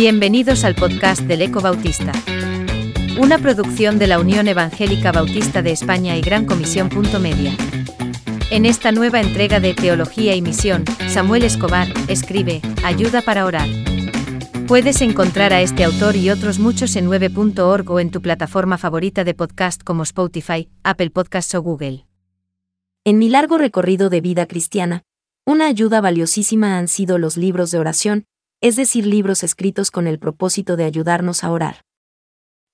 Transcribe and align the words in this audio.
Bienvenidos 0.00 0.64
al 0.64 0.76
podcast 0.76 1.20
del 1.20 1.42
Eco 1.42 1.60
Bautista. 1.60 2.12
Una 3.20 3.36
producción 3.36 3.98
de 3.98 4.06
la 4.06 4.18
Unión 4.18 4.48
Evangélica 4.48 5.12
Bautista 5.12 5.60
de 5.60 5.72
España 5.72 6.16
y 6.16 6.22
Gran 6.22 6.46
Comisión. 6.46 6.88
Media. 7.20 7.54
En 8.50 8.64
esta 8.64 8.92
nueva 8.92 9.20
entrega 9.20 9.60
de 9.60 9.74
Teología 9.74 10.34
y 10.34 10.40
Misión, 10.40 10.86
Samuel 11.10 11.42
Escobar 11.42 11.86
escribe 12.08 12.62
Ayuda 12.82 13.20
para 13.20 13.44
orar. 13.44 13.68
Puedes 14.66 15.02
encontrar 15.02 15.52
a 15.52 15.60
este 15.60 15.84
autor 15.84 16.16
y 16.16 16.30
otros 16.30 16.58
muchos 16.58 16.96
en 16.96 17.06
9.org 17.06 17.90
o 17.90 18.00
en 18.00 18.10
tu 18.10 18.22
plataforma 18.22 18.78
favorita 18.78 19.22
de 19.22 19.34
podcast 19.34 19.82
como 19.84 20.04
Spotify, 20.04 20.70
Apple 20.82 21.10
Podcasts 21.10 21.54
o 21.54 21.60
Google. 21.60 22.06
En 23.04 23.18
mi 23.18 23.28
largo 23.28 23.58
recorrido 23.58 24.08
de 24.08 24.22
vida 24.22 24.46
cristiana, 24.46 25.02
una 25.44 25.66
ayuda 25.66 26.00
valiosísima 26.00 26.78
han 26.78 26.88
sido 26.88 27.18
los 27.18 27.36
libros 27.36 27.70
de 27.70 27.78
oración, 27.80 28.24
es 28.60 28.76
decir, 28.76 29.06
libros 29.06 29.42
escritos 29.42 29.90
con 29.90 30.06
el 30.06 30.18
propósito 30.18 30.76
de 30.76 30.84
ayudarnos 30.84 31.44
a 31.44 31.50
orar. 31.50 31.84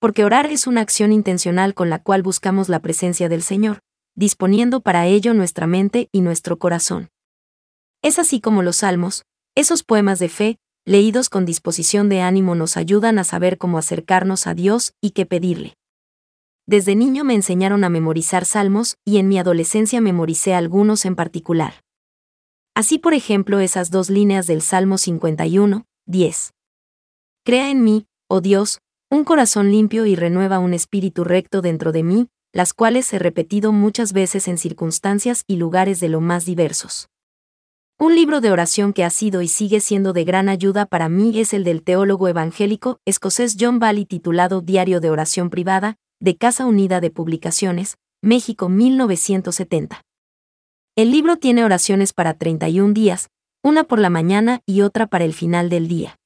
Porque 0.00 0.24
orar 0.24 0.46
es 0.46 0.66
una 0.66 0.80
acción 0.80 1.12
intencional 1.12 1.74
con 1.74 1.90
la 1.90 2.02
cual 2.02 2.22
buscamos 2.22 2.68
la 2.68 2.80
presencia 2.80 3.28
del 3.28 3.42
Señor, 3.42 3.80
disponiendo 4.14 4.80
para 4.80 5.06
ello 5.06 5.32
nuestra 5.32 5.66
mente 5.66 6.08
y 6.12 6.22
nuestro 6.22 6.58
corazón. 6.58 7.08
Es 8.02 8.18
así 8.18 8.40
como 8.40 8.62
los 8.62 8.76
salmos, 8.76 9.24
esos 9.54 9.82
poemas 9.82 10.18
de 10.18 10.28
fe, 10.28 10.58
leídos 10.84 11.28
con 11.28 11.44
disposición 11.44 12.08
de 12.08 12.20
ánimo 12.20 12.54
nos 12.54 12.76
ayudan 12.76 13.18
a 13.18 13.24
saber 13.24 13.56
cómo 13.56 13.78
acercarnos 13.78 14.46
a 14.46 14.54
Dios 14.54 14.92
y 15.00 15.10
qué 15.10 15.24
pedirle. 15.24 15.74
Desde 16.66 16.96
niño 16.96 17.22
me 17.22 17.34
enseñaron 17.34 17.84
a 17.84 17.88
memorizar 17.88 18.44
salmos 18.44 18.96
y 19.04 19.18
en 19.18 19.28
mi 19.28 19.38
adolescencia 19.38 20.00
memoricé 20.00 20.52
algunos 20.52 21.04
en 21.04 21.14
particular. 21.14 21.74
Así 22.76 22.98
por 22.98 23.14
ejemplo 23.14 23.60
esas 23.60 23.90
dos 23.90 24.10
líneas 24.10 24.46
del 24.46 24.60
Salmo 24.60 24.98
51, 24.98 25.86
10. 26.04 26.50
Crea 27.42 27.70
en 27.70 27.82
mí, 27.82 28.04
oh 28.28 28.42
Dios, 28.42 28.80
un 29.10 29.24
corazón 29.24 29.72
limpio 29.72 30.04
y 30.04 30.14
renueva 30.14 30.58
un 30.58 30.74
espíritu 30.74 31.24
recto 31.24 31.62
dentro 31.62 31.90
de 31.90 32.02
mí, 32.02 32.28
las 32.52 32.74
cuales 32.74 33.10
he 33.14 33.18
repetido 33.18 33.72
muchas 33.72 34.12
veces 34.12 34.46
en 34.46 34.58
circunstancias 34.58 35.42
y 35.46 35.56
lugares 35.56 36.00
de 36.00 36.10
lo 36.10 36.20
más 36.20 36.44
diversos. 36.44 37.08
Un 37.98 38.14
libro 38.14 38.42
de 38.42 38.50
oración 38.50 38.92
que 38.92 39.04
ha 39.04 39.10
sido 39.10 39.40
y 39.40 39.48
sigue 39.48 39.80
siendo 39.80 40.12
de 40.12 40.24
gran 40.24 40.50
ayuda 40.50 40.84
para 40.84 41.08
mí 41.08 41.40
es 41.40 41.54
el 41.54 41.64
del 41.64 41.82
teólogo 41.82 42.28
evangélico 42.28 43.00
escocés 43.06 43.56
John 43.58 43.78
Valley 43.78 44.04
titulado 44.04 44.60
Diario 44.60 45.00
de 45.00 45.08
Oración 45.08 45.48
Privada, 45.48 45.96
de 46.20 46.36
Casa 46.36 46.66
Unida 46.66 47.00
de 47.00 47.10
Publicaciones, 47.10 47.96
México 48.20 48.68
1970. 48.68 50.05
El 50.98 51.10
libro 51.10 51.36
tiene 51.36 51.62
oraciones 51.62 52.14
para 52.14 52.32
31 52.32 52.94
días, 52.94 53.28
una 53.62 53.84
por 53.84 53.98
la 53.98 54.08
mañana 54.08 54.62
y 54.64 54.80
otra 54.80 55.06
para 55.06 55.26
el 55.26 55.34
final 55.34 55.68
del 55.68 55.88
día. 55.88 56.18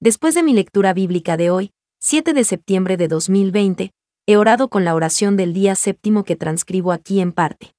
Después 0.00 0.34
de 0.34 0.42
mi 0.42 0.54
lectura 0.54 0.92
bíblica 0.92 1.36
de 1.36 1.50
hoy, 1.50 1.70
7 2.00 2.32
de 2.32 2.42
septiembre 2.42 2.96
de 2.96 3.06
2020, 3.06 3.92
he 4.26 4.36
orado 4.36 4.70
con 4.70 4.84
la 4.84 4.96
oración 4.96 5.36
del 5.36 5.54
día 5.54 5.76
séptimo 5.76 6.24
que 6.24 6.34
transcribo 6.34 6.90
aquí 6.90 7.20
en 7.20 7.30
parte. 7.30 7.76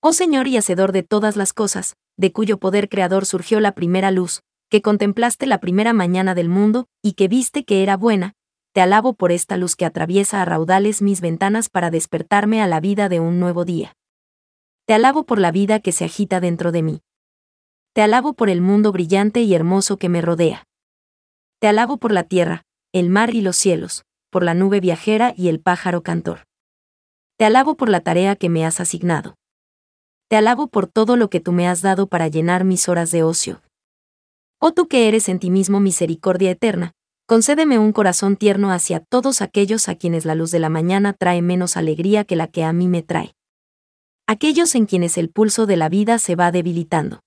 Oh 0.00 0.12
Señor 0.12 0.48
y 0.48 0.56
Hacedor 0.56 0.90
de 0.90 1.04
todas 1.04 1.36
las 1.36 1.52
cosas, 1.52 1.94
de 2.16 2.32
cuyo 2.32 2.58
poder 2.58 2.88
creador 2.88 3.24
surgió 3.24 3.60
la 3.60 3.76
primera 3.76 4.10
luz, 4.10 4.40
que 4.70 4.82
contemplaste 4.82 5.46
la 5.46 5.60
primera 5.60 5.92
mañana 5.92 6.34
del 6.34 6.48
mundo, 6.48 6.88
y 7.00 7.12
que 7.12 7.28
viste 7.28 7.62
que 7.62 7.84
era 7.84 7.96
buena, 7.96 8.32
te 8.72 8.80
alabo 8.80 9.12
por 9.12 9.30
esta 9.30 9.56
luz 9.56 9.76
que 9.76 9.84
atraviesa 9.84 10.42
a 10.42 10.46
raudales 10.46 11.00
mis 11.00 11.20
ventanas 11.20 11.68
para 11.68 11.92
despertarme 11.92 12.60
a 12.60 12.66
la 12.66 12.80
vida 12.80 13.08
de 13.08 13.20
un 13.20 13.38
nuevo 13.38 13.64
día. 13.64 13.94
Te 14.84 14.94
alabo 14.94 15.24
por 15.24 15.38
la 15.38 15.52
vida 15.52 15.78
que 15.78 15.92
se 15.92 16.04
agita 16.04 16.40
dentro 16.40 16.72
de 16.72 16.82
mí. 16.82 17.02
Te 17.92 18.02
alabo 18.02 18.32
por 18.32 18.50
el 18.50 18.60
mundo 18.60 18.90
brillante 18.90 19.40
y 19.40 19.54
hermoso 19.54 19.96
que 19.96 20.08
me 20.08 20.20
rodea. 20.20 20.64
Te 21.60 21.68
alabo 21.68 21.98
por 21.98 22.10
la 22.10 22.24
tierra, 22.24 22.64
el 22.92 23.08
mar 23.08 23.32
y 23.32 23.42
los 23.42 23.56
cielos, 23.56 24.04
por 24.28 24.42
la 24.42 24.54
nube 24.54 24.80
viajera 24.80 25.34
y 25.36 25.48
el 25.48 25.60
pájaro 25.60 26.02
cantor. 26.02 26.46
Te 27.36 27.44
alabo 27.44 27.76
por 27.76 27.90
la 27.90 28.00
tarea 28.00 28.34
que 28.34 28.48
me 28.48 28.66
has 28.66 28.80
asignado. 28.80 29.36
Te 30.28 30.36
alabo 30.36 30.66
por 30.66 30.88
todo 30.88 31.16
lo 31.16 31.30
que 31.30 31.38
tú 31.38 31.52
me 31.52 31.68
has 31.68 31.80
dado 31.80 32.08
para 32.08 32.26
llenar 32.26 32.64
mis 32.64 32.88
horas 32.88 33.12
de 33.12 33.22
ocio. 33.22 33.62
Oh 34.58 34.72
tú 34.72 34.88
que 34.88 35.06
eres 35.06 35.28
en 35.28 35.38
ti 35.38 35.50
mismo 35.50 35.78
misericordia 35.78 36.50
eterna, 36.50 36.92
concédeme 37.26 37.78
un 37.78 37.92
corazón 37.92 38.36
tierno 38.36 38.72
hacia 38.72 38.98
todos 38.98 39.42
aquellos 39.42 39.88
a 39.88 39.94
quienes 39.94 40.24
la 40.24 40.34
luz 40.34 40.50
de 40.50 40.58
la 40.58 40.70
mañana 40.70 41.12
trae 41.12 41.40
menos 41.40 41.76
alegría 41.76 42.24
que 42.24 42.34
la 42.34 42.48
que 42.48 42.64
a 42.64 42.72
mí 42.72 42.88
me 42.88 43.02
trae 43.02 43.36
aquellos 44.26 44.74
en 44.74 44.86
quienes 44.86 45.18
el 45.18 45.30
pulso 45.30 45.66
de 45.66 45.76
la 45.76 45.88
vida 45.88 46.18
se 46.18 46.36
va 46.36 46.52
debilitando. 46.52 47.20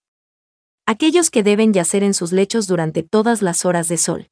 Aquellos 0.85 1.29
que 1.29 1.43
deben 1.43 1.73
yacer 1.73 2.03
en 2.03 2.13
sus 2.13 2.31
lechos 2.31 2.67
durante 2.67 3.03
todas 3.03 3.41
las 3.41 3.65
horas 3.65 3.87
de 3.87 3.97
sol. 3.97 4.29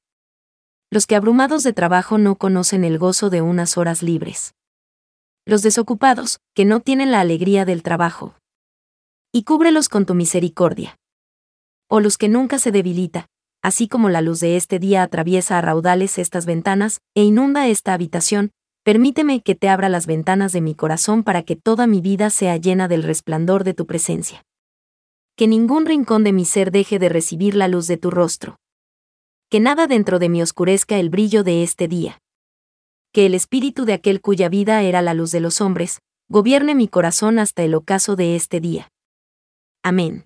Los 0.92 1.08
que 1.08 1.16
abrumados 1.16 1.64
de 1.64 1.74
trabajo 1.74 2.18
no 2.18 2.36
conocen 2.36 2.84
el 2.84 3.00
gozo 3.00 3.30
de 3.30 3.42
unas 3.42 3.78
horas 3.78 4.04
libres. 4.04 4.54
Los 5.46 5.62
desocupados, 5.62 6.40
que 6.54 6.66
no 6.66 6.80
tienen 6.80 7.12
la 7.12 7.20
alegría 7.20 7.66
del 7.66 7.84
trabajo. 7.84 8.36
Y 9.32 9.44
cúbrelos 9.44 9.90
con 9.90 10.06
tu 10.06 10.14
misericordia. 10.14 10.98
O 11.90 12.00
los 12.00 12.18
que 12.18 12.30
nunca 12.30 12.60
se 12.60 12.72
debilita, 12.72 13.28
así 13.64 13.88
como 13.88 14.10
la 14.10 14.22
luz 14.22 14.40
de 14.40 14.56
este 14.56 14.78
día 14.78 15.04
atraviesa 15.04 15.58
a 15.58 15.62
raudales 15.62 16.18
estas 16.20 16.46
ventanas 16.46 17.02
e 17.16 17.24
inunda 17.24 17.68
esta 17.68 17.94
habitación, 17.94 18.52
permíteme 18.84 19.42
que 19.42 19.56
te 19.56 19.70
abra 19.70 19.90
las 19.90 20.06
ventanas 20.06 20.52
de 20.52 20.62
mi 20.62 20.76
corazón 20.76 21.24
para 21.24 21.44
que 21.44 21.56
toda 21.56 21.88
mi 21.88 22.02
vida 22.02 22.30
sea 22.30 22.58
llena 22.58 22.88
del 22.88 23.04
resplandor 23.04 23.64
de 23.64 23.74
tu 23.74 23.86
presencia. 23.86 24.46
Que 25.36 25.48
ningún 25.48 25.86
rincón 25.86 26.24
de 26.24 26.34
mi 26.34 26.46
ser 26.46 26.72
deje 26.72 27.00
de 27.00 27.10
recibir 27.10 27.56
la 27.56 27.68
luz 27.68 27.88
de 27.88 27.98
tu 27.98 28.12
rostro. 28.12 28.58
Que 29.50 29.60
nada 29.60 29.88
dentro 29.88 30.20
de 30.20 30.30
mí 30.30 30.42
oscurezca 30.42 30.98
el 30.98 31.10
brillo 31.10 31.44
de 31.44 31.64
este 31.64 31.88
día. 31.88 32.20
Que 33.12 33.26
el 33.26 33.34
espíritu 33.34 33.86
de 33.86 33.94
aquel 33.94 34.22
cuya 34.22 34.50
vida 34.50 34.82
era 34.84 35.02
la 35.02 35.14
luz 35.14 35.32
de 35.32 35.40
los 35.40 35.62
hombres, 35.62 36.00
gobierne 36.30 36.76
mi 36.76 36.88
corazón 36.88 37.40
hasta 37.40 37.64
el 37.64 37.76
ocaso 37.76 38.16
de 38.16 38.36
este 38.36 38.60
día. 38.60 38.90
Amén. 39.84 40.26